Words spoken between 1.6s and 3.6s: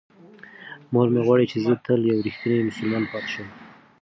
زه تل یو رښتینی مسلمان پاتې شم.